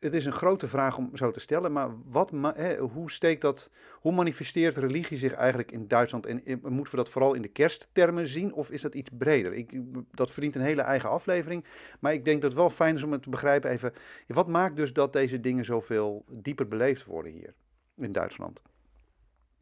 [0.00, 3.70] het is een grote vraag om zo te stellen, maar wat, hè, hoe steekt dat,
[4.00, 6.26] hoe manifesteert religie zich eigenlijk in Duitsland?
[6.26, 9.52] En moeten we dat vooral in de kersttermen zien of is dat iets breder?
[9.52, 9.80] Ik,
[10.10, 11.64] dat verdient een hele eigen aflevering,
[12.00, 13.92] maar ik denk dat het wel fijn is om het te begrijpen even.
[14.26, 17.54] Wat maakt dus dat deze dingen zoveel dieper beleefd worden hier
[17.96, 18.62] in Duitsland?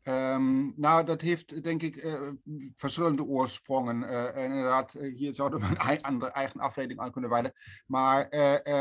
[0.08, 2.30] Um, nou, dat heeft denk ik uh,
[2.76, 4.02] verschillende oorsprongen.
[4.02, 7.52] Uh, inderdaad, hier zouden we een andere eigen afleiding aan kunnen wijden.
[7.86, 8.32] Maar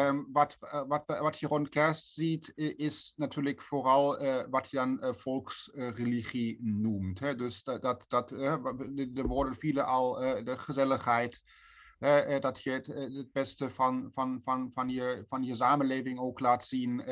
[0.08, 0.58] um, wat,
[0.88, 4.18] wat, wat je rond kerst ziet, is natuurlijk vooral
[4.50, 7.20] wat je dan volksreligie noemt.
[7.20, 7.36] Hè?
[7.36, 11.44] Dus dat, dat, dat er worden viele al de gezelligheid.
[12.40, 16.66] dat je het, het beste van, van, van, van, je, van je samenleving ook laat
[16.66, 17.04] zien,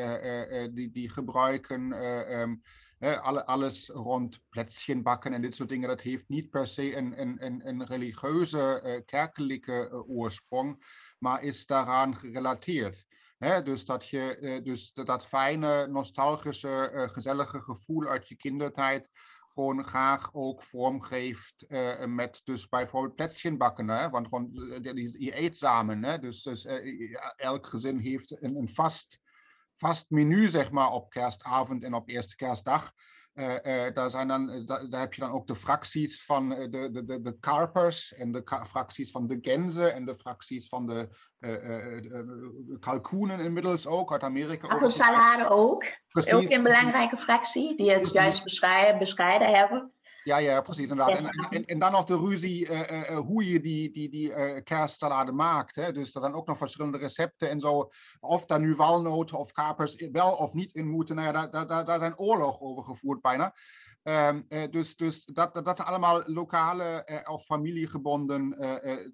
[0.73, 1.91] die, die gebruiken.
[2.39, 2.61] Um,
[3.03, 7.21] alle, alles rond plätzchen bakken en dit soort dingen, dat heeft niet per se een,
[7.21, 10.83] een, een, religieuze, uh, kerkelijke uh, oorsprong,
[11.19, 13.05] maar is daaraan gerelateerd.
[13.63, 19.09] Dus dat je uh, dus dat fijne, nostalgische, gezellige gevoel uit je kindertijd
[19.53, 23.87] gewoon graag ook vormgeeft uh, met dus bijvoorbeeld plätzchen bakken.
[23.87, 24.09] Hè?
[24.09, 24.49] Want gewoon,
[25.17, 26.03] je eet samen.
[26.03, 26.19] Hè?
[26.19, 26.65] Dus, dus
[27.35, 29.19] elk gezin heeft een, een vast
[29.75, 32.91] vast menu, zeg maar, op kerstavond en op eerste kerstdag.
[33.33, 36.89] Uh, uh, daar, zijn dan, uh, daar heb je dan ook de fracties van de,
[36.91, 41.09] de, de, de karpers en de fracties van de genzen en de fracties van de,
[41.39, 44.67] de kalkoenen inmiddels ook uit Amerika.
[44.67, 45.85] Appelsalade ook.
[46.07, 46.33] Precies.
[46.33, 48.43] Ook een belangrijke fractie die het juist
[48.97, 49.93] bescheiden hebben.
[50.23, 50.89] Ja, ja, precies.
[50.89, 51.25] Inderdaad.
[51.25, 54.63] En, en, en, dan nog de ruzie uh, uh, hoe je die, die, die uh,
[54.63, 55.75] kerstsalade maakt.
[55.75, 55.91] Hè?
[55.91, 57.89] Dus er zijn ook nog verschillende recepten en zo.
[58.19, 61.15] Of daar nu walnoten of kapers wel of niet in moeten.
[61.15, 63.55] Nou ja, daar, daar, daar zijn oorlog over gevoerd bijna.
[64.03, 68.57] Um, dus dus dat, dat zijn allemaal lokale of familiegebonden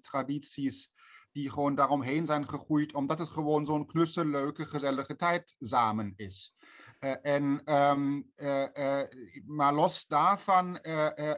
[0.02, 0.90] tradities
[1.32, 6.54] die gewoon daaromheen zijn gegroeid, omdat het gewoon zo'n knusse, leuke, gezellige tijd samen is.
[7.00, 9.02] Uh, en, um, uh, uh,
[9.46, 10.76] maar los daarvan,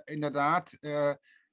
[0.04, 0.78] inderdaad,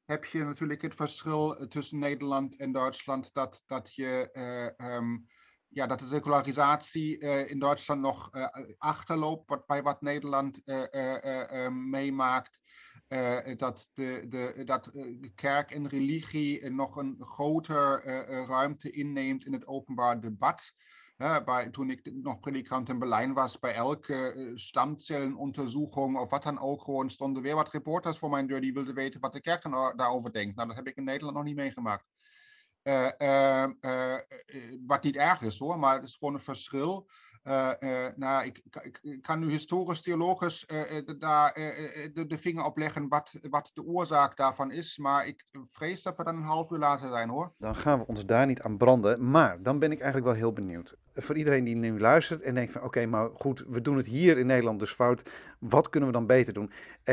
[0.05, 4.29] heb je natuurlijk het verschil tussen Nederland en Duitsland, dat, dat je.
[4.77, 5.27] Um,
[5.71, 8.29] ja, dat de secularisatie in Duitsland nog
[8.77, 10.61] achterloopt bij wat Nederland
[11.69, 12.61] meemaakt.
[13.57, 18.03] Dat, de, de, dat de kerk en religie nog een groter
[18.47, 20.73] ruimte inneemt in het openbaar debat
[21.45, 26.83] bij, toen ik nog predikant in Berlijn was, bij elke stamcellenonderzoeking of wat dan ook,
[26.83, 29.63] gewoon stonden weer wat reporters voor mijn deur die wilden weten wat de kerk
[29.95, 30.55] daarover denkt.
[30.55, 32.05] Nou, dat heb ik in Nederland nog niet meegemaakt.
[32.83, 33.67] Uh,
[34.85, 37.09] wat niet erg is hoor, maar het is gewoon een verschil.
[37.43, 37.71] Uh,
[38.15, 43.07] nou, ik, ik, ik, kan nu historisch, theologisch uh, daar de, de, vinger op leggen
[43.07, 44.97] wat, wat de oorzaak daarvan is.
[44.97, 47.53] Maar ik vrees dat we dan een half uur later zijn hoor.
[47.57, 49.29] Dan gaan we ons daar niet aan branden.
[49.29, 50.95] Maar dan ben ik eigenlijk wel heel benieuwd.
[51.21, 54.37] Voor iedereen die nu luistert en denkt van oké, maar goed, we doen het hier
[54.37, 55.21] in Nederland dus fout.
[55.59, 56.71] Wat kunnen we dan beter doen?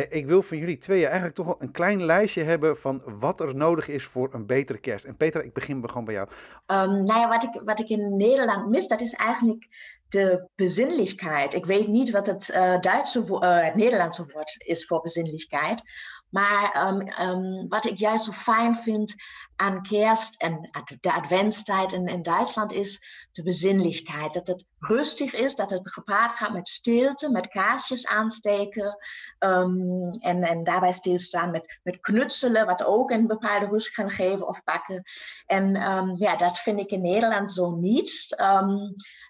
[0.09, 3.55] ik wil van jullie tweeën eigenlijk toch wel een klein lijstje hebben van wat er
[3.55, 5.05] nodig is voor een betere kerst.
[5.05, 6.29] En Petra, ik begin gewoon bij jou.
[6.67, 9.69] Um, nou ja, wat ik, wat ik in Nederland mis, dat is eigenlijk
[10.09, 11.55] de bezinnelijkheid.
[11.55, 15.83] Ik weet niet wat het uh, Nederlandse woord is voor bezinnelijkheid.
[16.29, 16.89] Maar
[17.21, 19.15] um, wat ik juist zo fijn vind
[19.57, 24.33] aan kerst en de adventstijd in, in Duitsland is de bezinnelijkheid.
[24.33, 28.97] Dat het rustig is, dat het gepaard gaat met stilte, met kaarsjes aansteken
[29.39, 34.47] um, en, en daarbij stilstaan met, met knutselen, wat ook een bepaalde rust kan geven
[34.47, 35.03] of bakken.
[35.47, 35.75] En
[36.19, 38.29] ja, dat vind ik in Nederland zo niet.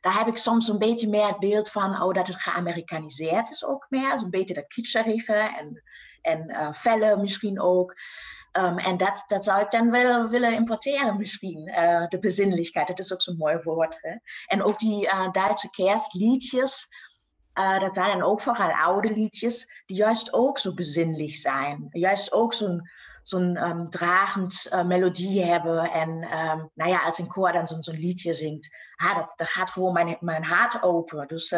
[0.00, 3.64] daar heb ik soms een beetje meer het beeld van oh, dat het geamerikaniseerd is
[3.64, 4.12] ook meer.
[4.12, 5.82] Een beetje dat kitscherige en
[6.26, 7.94] en uh, vellen misschien ook.
[8.52, 12.86] Um, en dat, dat zou ik dan wel willen importeren misschien, uh, de bezinnelijkheid.
[12.86, 13.98] Dat is ook zo'n mooi woord.
[14.00, 14.16] Hè?
[14.46, 16.88] En ook die uh, Duitse kerstliedjes,
[17.78, 21.88] dat zijn dan ook vooral oude liedjes, die juist ook zo bezinnelijk zijn.
[21.90, 22.90] Juist ook zo'n
[23.22, 25.90] zo'n um, dragend melodie hebben.
[25.90, 29.48] En um, nou ja, als een koor dan zo'n zo liedje zingt, ah, dat, dat
[29.48, 31.26] gaat gewoon mijn, mijn hart open.
[31.26, 31.54] Dus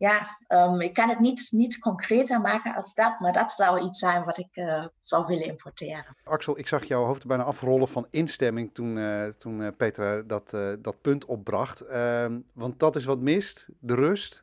[0.00, 3.98] ja, um, ik kan het niet, niet concreter maken als dat, maar dat zou iets
[3.98, 6.16] zijn wat ik uh, zou willen importeren.
[6.24, 10.50] Axel, ik zag jouw hoofd bijna afrollen van instemming toen, uh, toen uh, Petra dat,
[10.78, 11.80] dat punt opbracht.
[11.80, 14.42] Ehm, want dat is wat mist, de rust.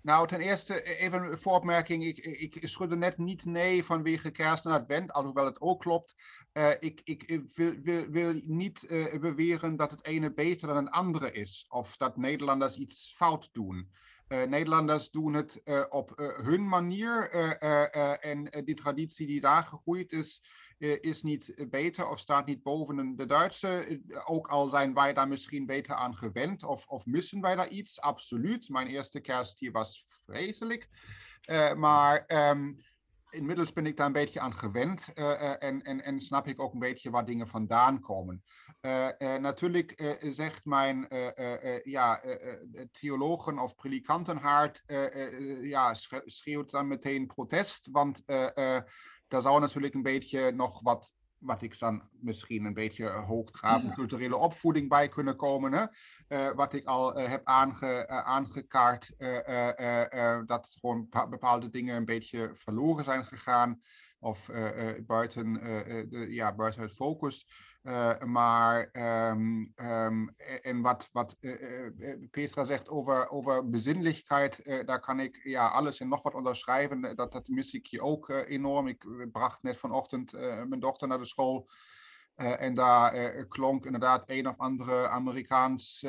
[0.00, 2.04] Nou, ten eerste even een vooropmerking.
[2.04, 6.14] Ik, ik schudde net niet nee vanwege kerst en advent, alhoewel het ook klopt.
[6.52, 10.90] Uh, ik, ik wil, wil, wil niet uh, beweren dat het ene beter dan een
[10.90, 11.66] andere is.
[11.68, 13.90] Of dat Nederlanders iets fout doen.
[14.28, 17.30] Uh, Nederlanders doen het uh, op uh, hun manier
[18.20, 20.42] en die traditie die daar gegroeid is,
[20.78, 24.00] is niet beter of staat niet boven de Duitse.
[24.24, 28.00] ook al zijn wij daar misschien beter aan gewend of, of missen wij daar iets,
[28.00, 28.68] absoluut.
[28.68, 30.88] Mijn eerste kerst hier was vreselijk.
[31.76, 32.78] maar um,
[33.34, 36.72] inmiddels ben ik daar een beetje aan gewend uh, en, en, en snap ik ook
[36.72, 38.44] een beetje waar dingen vandaan komen.
[38.80, 41.06] Uh, natuurlijk zegt mijn
[41.84, 42.22] ja,
[42.92, 44.82] theologen of predikantenhart,
[45.62, 45.94] ja,
[46.24, 51.12] schreeuwt dan meteen protest, want daar zou natuurlijk een beetje nog wat
[51.44, 55.72] wat ik dan misschien een beetje hoogdravend culturele opvoeding bij kunnen komen.
[55.72, 55.84] Hè?
[56.28, 59.12] Uh, wat ik al uh, heb aange, uh, aangekaart,
[60.46, 63.80] dat gewoon bepaalde dingen een beetje verloren zijn gegaan.
[64.18, 64.50] Of
[65.06, 65.52] buiten,
[66.10, 67.46] de, ja, buiten het focus.
[67.84, 68.88] Uh, maar
[69.30, 71.90] um, um, en wat, wat uh,
[72.30, 77.16] Petra zegt over, over bezinnelijkheid, uh, daar kan ik ja, alles en nog wat onderschrijven.
[77.16, 78.86] Dat, dat mis ik hier ook enorm.
[78.86, 80.32] Ik bracht net vanochtend
[80.68, 81.68] mijn dochter naar de school.
[82.34, 86.06] en daar klonk inderdaad een of andere Amerikaans,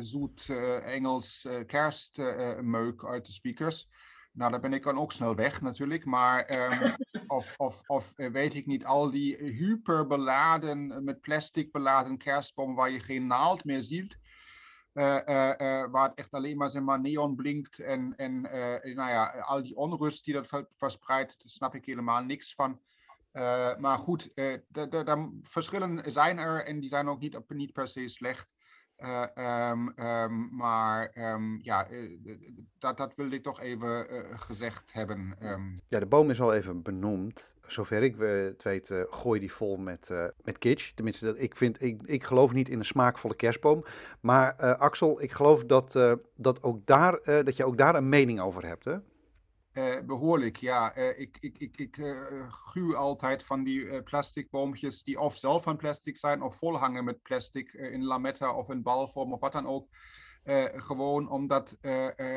[0.00, 0.48] zoet
[0.82, 3.88] Engels kerstmeuk uit de speakers.
[4.34, 6.04] Nou, daar ben ik dan ook snel weg natuurlijk.
[6.04, 6.94] Maar um,
[7.38, 12.74] of, of, of eh, weet ik niet, al die hyperbeladen, eh, met plastic beladen kerstbomen
[12.74, 14.18] waar je geen naald meer ziet.
[14.94, 18.40] Uh, uh, uh, waar het echt alleen maar, zeg maar neon blinkt en, en
[18.94, 22.80] nou ja, al die onrust die dat verspreidt, daar snap ik helemaal niks van.
[23.78, 28.48] maar goed, de verschillen zijn er en die zijn ook niet, niet per se slecht.
[28.98, 32.36] Uh, um, um, maar um, ja, uh,
[32.78, 35.36] dat, dat wilde ik toch even uh, gezegd hebben.
[35.88, 37.52] Ja, de boom is al even benoemd.
[37.66, 40.10] Zover ik het weet, gooi die vol met,
[40.42, 40.92] met kitsch.
[40.92, 43.84] Tenminste, dat, ik, vind, ik, ik geloof niet in een smaakvolle kerstboom.
[44.20, 45.92] Maar Axel, ik geloof dat,
[46.36, 48.96] dat, ook daar, dat je ook daar een mening over hebt, hè?
[49.74, 50.96] Uh, behoorlijk, ja.
[50.96, 55.62] Uh, ik ik, ik, ik uh, gruw altijd van die plastic boompjes die of zelf
[55.62, 59.66] van plastic zijn of volhangen met plastic in lametta of in balvorm of wat dan
[59.66, 59.88] ook.
[60.76, 61.78] gewoon omdat,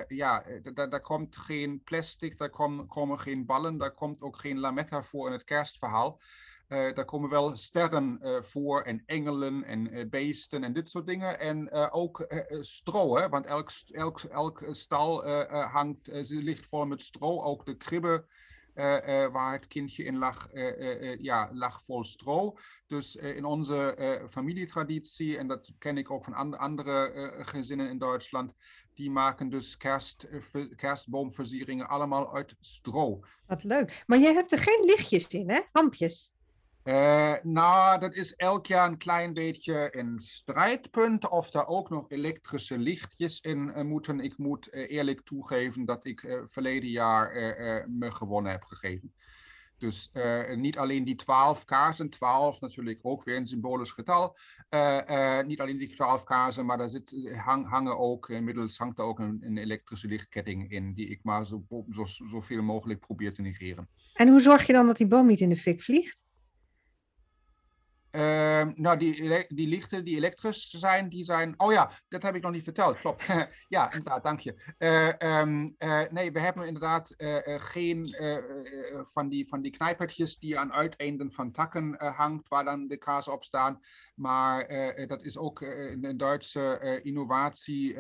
[0.08, 5.04] ja, daar komt geen plastic, daar kom, komen geen ballen, daar komt ook geen lametta
[5.04, 6.20] voor in het kerstverhaal.
[6.68, 11.08] Uh, daar komen wel sterren uh, voor en engelen en uh, beesten en dit soort
[11.08, 11.40] dingen.
[11.40, 12.28] En ook
[12.60, 13.30] stro, hè?
[13.30, 17.42] want elk, elk, elk stal hangt, ligt vol met stro.
[17.44, 18.26] Ook de kribbe
[19.32, 20.48] waar het kindje in lag,
[21.20, 22.58] ja, lag vol stro.
[22.88, 23.96] Dus in onze
[24.30, 28.54] familietraditie, en dat ken ik ook van and andere gezinnen in Duitsland,
[28.94, 30.28] die maken dus kerst,
[30.76, 33.20] kerstboomversieringen allemaal uit stro.
[33.46, 34.04] Wat leuk.
[34.08, 35.62] Maar jij hebt er geen lichtjes in, hè?
[35.72, 36.36] Lampjes.
[36.88, 42.10] Uh, nou, dat is elk jaar een klein beetje een strijdpunt of daar ook nog
[42.10, 44.20] elektrische lichtjes in uh, moeten.
[44.20, 47.32] Ik moet uh, eerlijk toegeven dat ik verleden jaar
[47.90, 49.14] me gewonnen heb gegeven.
[49.78, 50.12] Dus
[50.56, 54.38] niet alleen die 12 kaarsen, 12 natuurlijk ook weer een symbolisch getal.
[55.46, 59.20] niet alleen die 12 kaarsen, maar daar zit, hang, hangen ook, inmiddels hangt er ook
[59.20, 63.90] een, een, elektrische lichtketting in, die ik maar zo, zo, zoveel mogelijk probeer te negeren.
[64.14, 66.27] En hoe zorg je dan dat die boom niet in de fik vliegt?
[68.12, 71.54] Ehm, nou, die, die lichten die elektrisch zijn, die zijn...
[71.58, 73.28] Oh ja, dat heb ik nog niet verteld, klopt.
[73.68, 74.76] ja, inderdaad, dank je.
[74.80, 78.16] Uh, um, uh, nee, we hebben inderdaad uh, geen
[79.12, 83.28] van, die, van die knijpertjes die aan uiteinden van takken hangt, waar dan de kaas
[83.28, 83.80] op staan.
[84.16, 84.68] Maar
[85.08, 87.96] dat is ook een Duitse innovatie,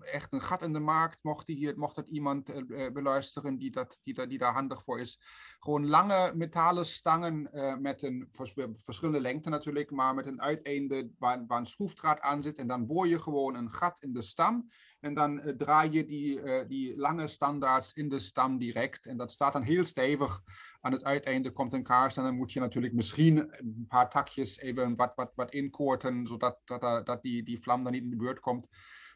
[0.00, 2.52] echt een gat in de markt, mocht, die hier, mocht dat iemand
[2.92, 5.20] beluisteren die, dat, die, die daar handig voor is.
[5.66, 7.48] Gewoon lange metalen stangen
[7.80, 8.28] met een
[8.76, 12.58] verschillende lengte natuurlijk, maar met een uiteinde waar, een schroefdraad aan zit.
[12.58, 14.68] En dan boor je gewoon een gat in de stam.
[15.00, 19.06] En dan uh, draai je die, uh, die lange standaards in de stam direct.
[19.06, 20.42] En dat staat dan heel stevig.
[20.80, 22.16] Aan het uiteinde komt een kaars.
[22.16, 26.58] En dan moet je natuurlijk misschien een paar takjes even wat, wat, wat inkoorten, zodat
[26.64, 28.66] dat, dat die, die vlam dan niet in de buurt komt.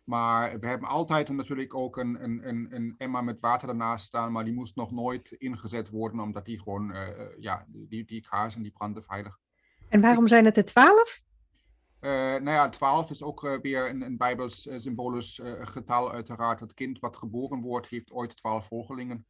[0.04, 4.32] Maar we hebben altijd natuurlijk ook een, een, een, een emmer met water ernaast staan,
[4.32, 7.08] maar die moest nog nooit ingezet worden, omdat die gewoon, uh,
[7.38, 9.38] ja, die, die kaarsen die branden veilig.
[9.88, 11.22] En waarom zijn het er twaalf?
[12.00, 16.60] Uh, nou ja, twaalf is ook uh, weer een, een bijbels uh, symbolisch getal uiteraard.
[16.60, 19.26] Het kind wat geboren wordt heeft ooit twaalf volgelingen.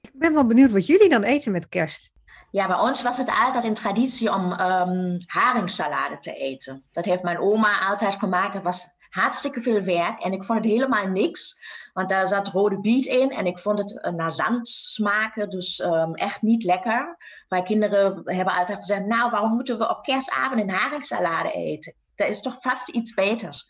[0.00, 2.12] Ik ben wel benieuwd wat jullie dan eten met kerst.
[2.50, 6.84] Ja, bij ons was het altijd een traditie om um, haringsalade te eten.
[6.92, 8.52] Dat heeft mijn oma altijd gemaakt.
[8.52, 11.56] Dat was hartstikke veel werk en ik vond het helemaal niks.
[11.92, 16.14] Want daar zat rode biet in en ik vond het naar zand smaken, dus um,
[16.14, 17.16] echt niet lekker.
[17.48, 21.94] Wij kinderen hebben altijd gezegd, nou waarom moeten we op kerstavond een haringsalade eten?
[22.14, 23.66] Dat is toch vast iets beters.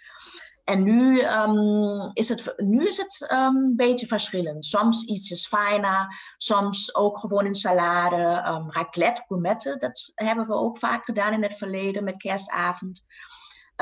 [0.64, 4.64] En nu, um, is het, nu is het um, een beetje verschillend.
[4.64, 8.44] Soms iets fijner, soms ook gewoon een salade.
[8.46, 13.04] Um, raclette, gourmette, dat hebben we ook vaak gedaan in het verleden met kerstavond.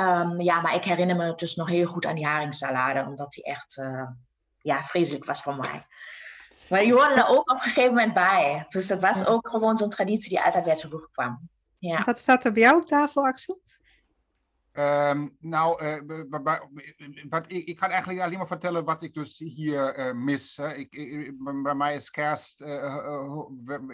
[0.01, 3.45] Um, ja, maar ik herinner me dus nog heel goed aan die haringsalade, omdat die
[3.45, 4.09] echt uh,
[4.59, 5.87] ja, vreselijk was voor mij.
[6.71, 8.65] Maar die hoorde er ook op een gegeven moment bij.
[8.69, 11.49] Dus dat was ook gewoon zo'n traditie die altijd weer terugkwam.
[11.79, 12.03] Ja.
[12.05, 13.61] Wat staat er bij jou op tafel, Axel?
[14.73, 16.25] Um, nou, uh,
[17.29, 20.57] wat, ik, ik, kan eigenlijk alleen maar vertellen wat ik dus hier uh, mis.
[20.57, 20.75] Hè.
[20.75, 23.39] Ik, ik, bij mij is kerst uh,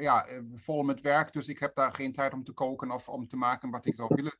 [0.00, 3.28] ja, vol met werk, dus ik heb daar geen tijd om te koken of om
[3.28, 4.36] te maken wat ik zou willen.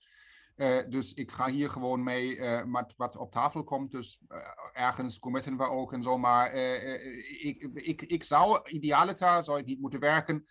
[0.57, 3.91] Uh, dus ik ga hier gewoon mee uh, met wat op tafel komt.
[3.91, 4.39] Dus uh,
[4.73, 6.19] ergens committen we ook en zo.
[6.19, 10.47] Maar ik, ik, ik zou idealiter, zou ik niet moeten werken.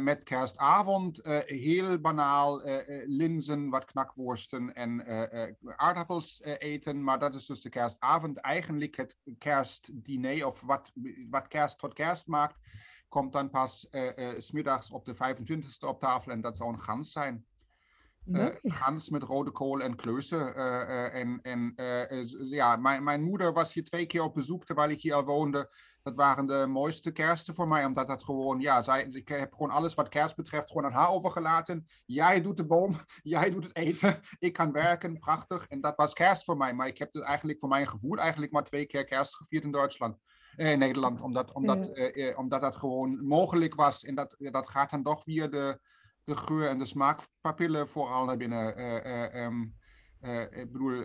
[0.00, 2.62] met kerstavond heel banaal
[3.06, 5.06] linzen, wat knakworsten en
[5.76, 7.04] aardappels eten.
[7.04, 8.38] Maar dat is dus de kerstavond.
[8.38, 10.92] Eigenlijk het kerstdiner of wat,
[11.30, 12.56] wat kerst tot kerst maakt,
[13.08, 13.88] komt dan pas
[14.36, 16.32] smiddags op de 25e op tafel.
[16.32, 17.46] En dat zou een gans zijn.
[18.26, 20.48] Uh, Hans met rode kool en kleuzen.
[20.48, 21.74] Uh, uh, en en
[22.48, 25.70] ja, mijn, mijn moeder was hier twee keer op bezoek terwijl ik hier al woonde.
[26.02, 29.70] Dat waren de mooiste kersten voor mij, omdat dat gewoon, ja, zij, ik heb gewoon
[29.70, 31.86] alles wat kerst betreft gewoon aan haar overgelaten.
[32.06, 35.66] Jij doet de boom, jij doet het eten, ik kan werken, prachtig.
[35.68, 38.52] En dat was kerst voor mij, maar ik heb dus eigenlijk voor mijn gevoel eigenlijk
[38.52, 40.16] maar twee keer kerst gevierd in Duitsland.
[40.56, 42.34] in Nederland, omdat, omdat, ja.
[42.34, 44.04] omdat dat gewoon mogelijk was.
[44.04, 45.80] En dat, dat gaat dan toch via de,
[46.24, 48.78] de geur en de smaakpapillen vooral naar binnen.
[48.78, 49.74] Uh, um,
[50.50, 51.04] ik bedoel,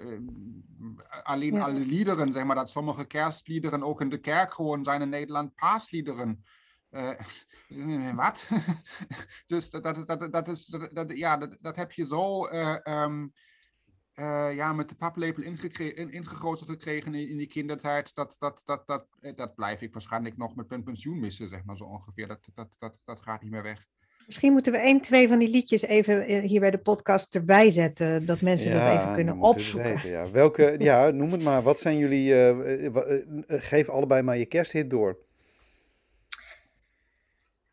[1.24, 1.64] alleen ja.
[1.64, 5.56] alle liederen, zeg maar, dat sommige kerstliederen ook in de kerk gewoon zijn in Nederland
[5.56, 6.44] paasliederen.
[8.16, 8.50] wat?
[9.48, 12.48] dus dat, dat, dat, dat is, dat, ja, dat, dat heb je zo
[12.84, 13.34] um,
[14.54, 18.16] ja, met de paplepel in, ingegoten gekregen in, in die kindertijd.
[18.16, 21.78] Dat, dat, dat, dat, dat blijf ik waarschijnlijk nog met mijn pensioen missen, zeg maar
[21.78, 22.28] zo ongeveer.
[22.28, 23.88] Dat, dat, dat, dat gaat niet meer weg.
[24.28, 27.70] Misschien moeten we één, twee van die liedjes even eh, hier bij de podcast erbij
[27.70, 29.94] zetten, dat mensen ja, dat even kunnen opzoeken.
[29.94, 30.32] Weten, ja.
[30.32, 31.64] Welke, ja, noem het maar.
[31.64, 32.92] Wat zijn jullie, uh, uh,
[33.48, 35.18] geef allebei maar je kersthit door.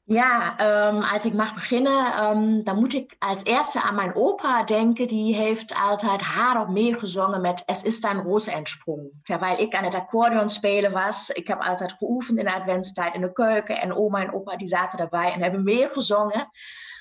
[0.07, 5.07] Ja, ähm, als ik mag beginnen, ähm, moet ik als eerste aan mijn opa denken.
[5.07, 9.11] Die heeft altijd hardop meegezongen met Es ist ein Roseensprung.
[9.23, 11.31] Terwijl ik aan het accordeon spelen was.
[11.31, 13.81] Ik heb altijd geoefend in de adventstijd in de keuken.
[13.81, 16.39] En oma en opa die zaten daarbij en hebben meegezongen.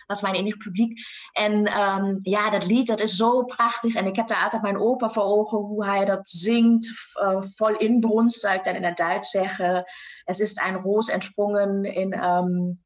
[0.05, 0.99] Dat was mijn enige publiek.
[1.31, 3.95] En um, ja, dat lied, dat is zo prachtig.
[3.95, 6.93] En ik heb daar altijd mijn opa voor ogen, hoe hij dat zingt.
[7.23, 9.83] Uh, vol inbrunst, zou ik dan in het Duits zeggen.
[10.23, 12.23] Es ist ein Ros entsprungen in...
[12.23, 12.82] Um,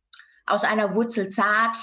[0.48, 1.78] aus einer Wurzel zart,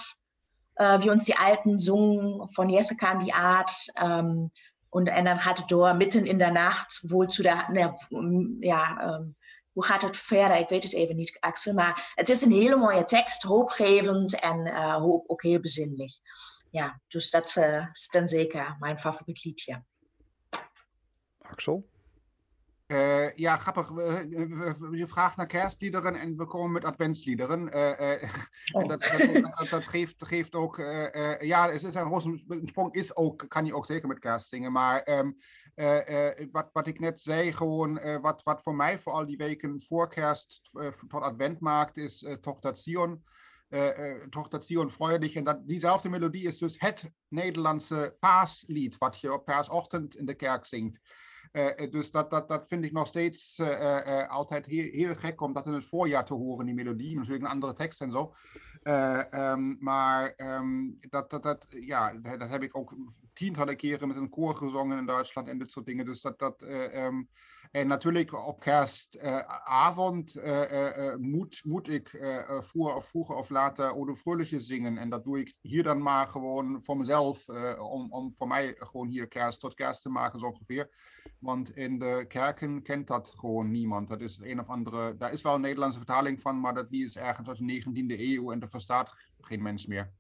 [0.77, 3.73] äh, wie uns die Alten sungen, von Jesse kam die Art.
[3.97, 4.51] Ähm,
[4.91, 7.93] und, en dan gaat het door midden in der Nacht, wohl zu der, ne,
[8.61, 9.37] ja, um,
[9.73, 10.57] hoe gaat het verder?
[10.57, 11.73] Ik weet het even niet, Axel.
[11.73, 15.61] Maar het is een hele mooie tekst, hoopgevend en uh, hoop, ook heel.
[16.71, 19.79] Ja, dus dat uh, is dan zeker mijn favoriet.
[21.39, 21.89] Axel?
[22.87, 23.89] Uh, ja, grappig.
[24.91, 27.63] Je vraagt naar kerstliederen en we komen met adventsliederen.
[28.73, 28.83] Oh.
[28.83, 29.01] en dat,
[29.59, 30.77] dat, dat, geeft, geeft ook,
[31.41, 34.73] ja, het is een sprong is ook, kan je ook zeker met kerst zingen.
[34.73, 35.37] Maar um,
[36.51, 40.71] wat, wat ik net zei, gewoon wat, wat voor mij vooral die weken voor kerst
[41.09, 43.25] tot advent maakt, is toch dat Sion.
[44.31, 45.35] toch dat Sion freudig.
[45.35, 50.35] En dat, diezelfde melodie is dus het Nederlandse paaslied, wat je op paasochtend in de
[50.35, 51.01] kerk zingt.
[51.55, 55.53] Uh, dus dat, dat, dat vind ik nog steeds uh, altijd heel, heel, gek om
[55.53, 57.17] dat in het voorjaar te horen, die melodie.
[57.17, 58.35] Natuurlijk een andere tekst en zo.
[58.83, 62.95] Um, maar um, dat, dat, dat, ja, dat, heb ik ook
[63.35, 66.05] tientallen keren met een koor gezongen in Duitsland en dit soort dingen.
[66.05, 67.29] Dus dat, dat, um,
[67.71, 70.41] en natuurlijk op kerstavond
[71.19, 72.09] moet, moet ik
[72.61, 74.99] vroeger, of vroeger of later Ode Fröhliche zingen.
[74.99, 79.09] En dat doe ik hier dan maar gewoon voor mezelf, om, om voor mij gewoon
[79.09, 80.91] hier kerst tot kerst te maken zo ongeveer.
[81.39, 84.09] Want in de kerken kent dat gewoon niemand.
[84.09, 85.17] Dat is een of andere.
[85.17, 88.21] Daar is wel een Nederlandse vertaling van, maar dat, die is ergens uit de 19e
[88.21, 90.13] eeuw en dat verstaat geen mens meer.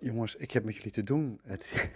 [0.00, 1.40] Jongens, ik heb met jullie te doen.
[1.46, 1.90] Het,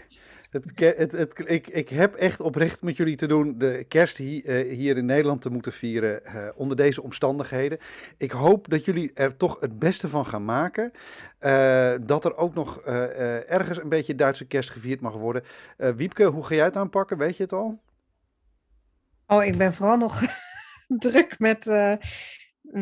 [0.96, 4.76] het, het, ik, ik heb echt oprecht met jullie te doen de kerst hier, uh,
[4.76, 7.78] hier in Nederland te moeten vieren uh, onder deze omstandigheden.
[8.16, 10.92] Ik hoop dat jullie er toch het beste van gaan maken.
[11.40, 12.80] Uh, dat er ook nog
[13.46, 15.42] ergens een beetje Duitse kerst gevierd mag worden.
[15.76, 17.18] Wiepke, hoe ga jij het aanpakken?
[17.18, 17.80] Weet je het al?
[19.26, 20.22] Oh, ik ben vooral nog
[20.88, 21.66] druk met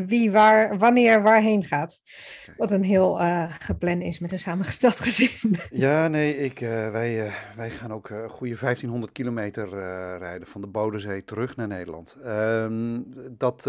[0.06, 2.00] wie waar, wanneer waarheen gaat.
[2.56, 5.56] Wat een heel uh, gepland is met een samengesteld gezin.
[5.70, 9.68] Ja, nee, ik, uh, wij, uh, wij gaan ook een goede 1500 kilometer
[10.18, 12.16] rijden van de Bodensee terug naar Nederland.
[12.26, 13.64] Um, dat,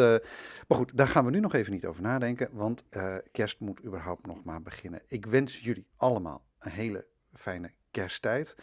[0.67, 2.84] maar goed, daar gaan we nu nog even niet over nadenken, want
[3.32, 5.01] kerst moet überhaupt nog maar beginnen.
[5.07, 8.55] Ik wens jullie allemaal een hele fijne kersttijd.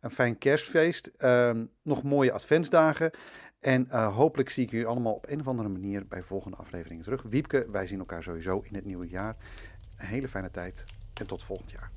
[0.00, 1.10] Een fijn kerstfeest.
[1.18, 3.10] Um, nog mooie adventsdagen.
[3.60, 7.04] En uh, hopelijk zie ik jullie allemaal op een of andere manier bij volgende afleveringen
[7.04, 7.22] terug.
[7.22, 9.36] Wiepke, wij zien elkaar sowieso in het nieuwe jaar.
[9.96, 10.84] Een hele fijne tijd
[11.14, 11.90] en tot volgend jaar.